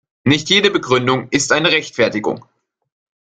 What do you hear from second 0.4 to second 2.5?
jede Begründung ist eine Rechtfertigung.